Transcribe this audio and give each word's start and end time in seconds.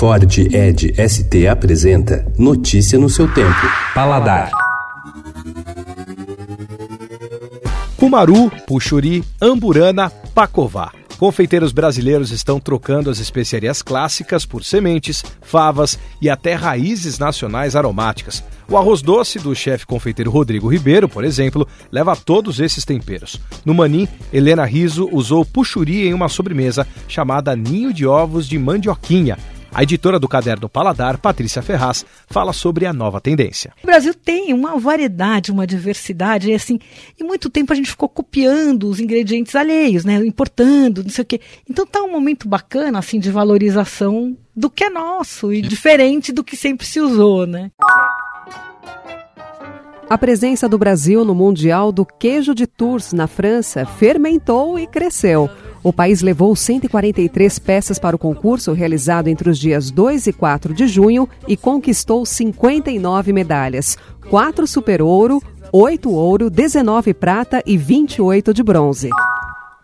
Ford 0.00 0.24
Ed 0.50 0.94
ST 0.96 1.46
apresenta 1.46 2.24
Notícia 2.38 2.98
no 2.98 3.10
seu 3.10 3.28
tempo. 3.34 3.60
Paladar. 3.94 4.50
Cumaru, 7.98 8.50
Puxuri, 8.66 9.22
Amburana, 9.38 10.08
Pacová. 10.34 10.90
Confeiteiros 11.18 11.70
brasileiros 11.70 12.30
estão 12.30 12.58
trocando 12.58 13.10
as 13.10 13.18
especiarias 13.18 13.82
clássicas 13.82 14.46
por 14.46 14.64
sementes, 14.64 15.22
favas 15.42 15.98
e 16.18 16.30
até 16.30 16.54
raízes 16.54 17.18
nacionais 17.18 17.76
aromáticas. 17.76 18.42
O 18.70 18.78
arroz 18.78 19.02
doce 19.02 19.38
do 19.38 19.54
chefe 19.54 19.84
confeiteiro 19.84 20.30
Rodrigo 20.30 20.68
Ribeiro, 20.68 21.10
por 21.10 21.24
exemplo, 21.24 21.68
leva 21.92 22.16
todos 22.16 22.58
esses 22.58 22.86
temperos. 22.86 23.38
No 23.66 23.74
Manim, 23.74 24.08
Helena 24.32 24.64
Riso 24.64 25.10
usou 25.12 25.44
puxuri 25.44 26.08
em 26.08 26.14
uma 26.14 26.30
sobremesa 26.30 26.86
chamada 27.06 27.54
Ninho 27.54 27.92
de 27.92 28.06
Ovos 28.06 28.48
de 28.48 28.58
Mandioquinha, 28.58 29.36
a 29.72 29.82
editora 29.82 30.18
do 30.18 30.28
caderno 30.28 30.68
Paladar, 30.68 31.18
Patrícia 31.18 31.62
Ferraz, 31.62 32.04
fala 32.26 32.52
sobre 32.52 32.86
a 32.86 32.92
nova 32.92 33.20
tendência. 33.20 33.72
O 33.82 33.86
Brasil 33.86 34.12
tem 34.14 34.52
uma 34.52 34.76
variedade, 34.78 35.52
uma 35.52 35.66
diversidade, 35.66 36.50
e 36.50 36.54
assim, 36.54 36.78
e 37.18 37.22
muito 37.22 37.48
tempo 37.48 37.72
a 37.72 37.76
gente 37.76 37.90
ficou 37.90 38.08
copiando 38.08 38.88
os 38.88 39.00
ingredientes 39.00 39.54
alheios, 39.54 40.04
né, 40.04 40.16
importando, 40.26 41.02
não 41.02 41.10
sei 41.10 41.22
o 41.22 41.26
quê. 41.26 41.40
Então 41.68 41.86
tá 41.86 42.02
um 42.02 42.10
momento 42.10 42.48
bacana 42.48 42.98
assim 42.98 43.20
de 43.20 43.30
valorização 43.30 44.36
do 44.54 44.68
que 44.68 44.84
é 44.84 44.90
nosso 44.90 45.52
e 45.52 45.62
diferente 45.62 46.32
do 46.32 46.44
que 46.44 46.56
sempre 46.56 46.86
se 46.86 47.00
usou, 47.00 47.46
né? 47.46 47.70
A 50.08 50.18
presença 50.18 50.68
do 50.68 50.76
Brasil 50.76 51.24
no 51.24 51.36
Mundial 51.36 51.92
do 51.92 52.04
Queijo 52.04 52.52
de 52.52 52.66
Tours 52.66 53.12
na 53.12 53.28
França 53.28 53.86
fermentou 53.86 54.76
e 54.76 54.84
cresceu. 54.84 55.48
O 55.82 55.92
país 55.92 56.20
levou 56.20 56.54
143 56.54 57.58
peças 57.58 57.98
para 57.98 58.14
o 58.14 58.18
concurso 58.18 58.72
realizado 58.72 59.28
entre 59.28 59.48
os 59.48 59.58
dias 59.58 59.90
2 59.90 60.26
e 60.26 60.32
4 60.32 60.74
de 60.74 60.86
junho 60.86 61.28
e 61.48 61.56
conquistou 61.56 62.26
59 62.26 63.32
medalhas: 63.32 63.96
4 64.28 64.66
super 64.66 65.00
ouro, 65.00 65.42
8 65.72 66.10
ouro, 66.10 66.50
19 66.50 67.14
prata 67.14 67.62
e 67.64 67.76
28 67.76 68.52
de 68.52 68.62
bronze 68.62 69.10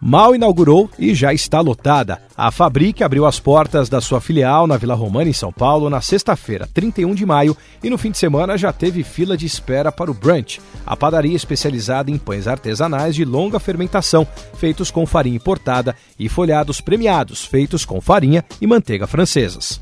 mal 0.00 0.34
inaugurou 0.34 0.90
e 0.98 1.14
já 1.14 1.32
está 1.32 1.60
lotada. 1.60 2.20
A 2.36 2.50
Fabrique 2.50 3.02
abriu 3.02 3.26
as 3.26 3.40
portas 3.40 3.88
da 3.88 4.00
sua 4.00 4.20
filial 4.20 4.66
na 4.66 4.76
Vila 4.76 4.94
Romana, 4.94 5.30
em 5.30 5.32
São 5.32 5.52
Paulo, 5.52 5.88
na 5.88 6.00
sexta-feira, 6.00 6.68
31 6.72 7.14
de 7.14 7.24
maio, 7.24 7.56
e 7.82 7.90
no 7.90 7.98
fim 7.98 8.10
de 8.10 8.18
semana 8.18 8.58
já 8.58 8.72
teve 8.72 9.02
fila 9.02 9.36
de 9.36 9.46
espera 9.46 9.90
para 9.90 10.10
o 10.10 10.14
brunch, 10.14 10.60
a 10.86 10.96
padaria 10.96 11.34
especializada 11.34 12.10
em 12.10 12.18
pães 12.18 12.46
artesanais 12.46 13.14
de 13.14 13.24
longa 13.24 13.58
fermentação, 13.58 14.26
feitos 14.54 14.90
com 14.90 15.06
farinha 15.06 15.36
importada, 15.36 15.94
e 16.18 16.28
folhados 16.28 16.80
premiados, 16.80 17.44
feitos 17.44 17.84
com 17.84 18.00
farinha 18.00 18.44
e 18.60 18.66
manteiga 18.66 19.06
francesas. 19.06 19.80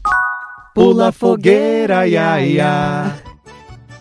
Pula 0.75 1.13
fogueira, 1.13 2.07
ia, 2.07 2.41
ia. 2.41 3.34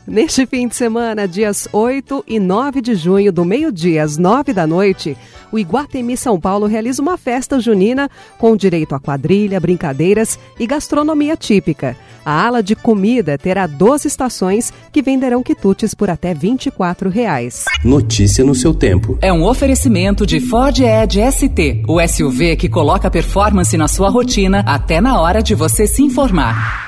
Neste 0.05 0.45
fim 0.45 0.67
de 0.67 0.75
semana, 0.75 1.25
dias 1.25 1.65
8 1.71 2.25
e 2.27 2.37
9 2.37 2.81
de 2.81 2.93
junho, 2.93 3.31
do 3.31 3.45
meio-dia 3.45 4.03
às 4.03 4.17
9 4.17 4.51
da 4.51 4.67
noite, 4.67 5.15
o 5.49 5.57
Iguatemi 5.57 6.17
São 6.17 6.37
Paulo 6.37 6.65
realiza 6.65 7.01
uma 7.01 7.17
festa 7.17 7.57
junina 7.57 8.09
com 8.37 8.55
direito 8.57 8.93
a 8.93 8.99
quadrilha, 8.99 9.61
brincadeiras 9.61 10.37
e 10.59 10.67
gastronomia 10.67 11.37
típica. 11.37 11.95
A 12.25 12.45
ala 12.45 12.61
de 12.61 12.75
comida 12.75 13.37
terá 13.37 13.65
12 13.65 14.07
estações 14.09 14.73
que 14.91 15.01
venderão 15.01 15.41
quitutes 15.41 15.93
por 15.93 16.09
até 16.09 16.33
24 16.33 17.09
reais. 17.09 17.63
Notícia 17.83 18.43
no 18.43 18.53
seu 18.53 18.73
tempo. 18.73 19.17
É 19.21 19.31
um 19.31 19.45
oferecimento 19.45 20.25
de 20.25 20.41
Ford 20.41 20.77
Edge 20.79 21.21
ST, 21.31 21.83
o 21.87 22.05
SUV 22.05 22.57
que 22.57 22.67
coloca 22.67 23.09
performance 23.09 23.77
na 23.77 23.87
sua 23.87 24.09
rotina 24.09 24.65
até 24.67 24.99
na 24.99 25.21
hora 25.21 25.41
de 25.41 25.55
você 25.55 25.87
se 25.87 26.03
informar. 26.03 26.82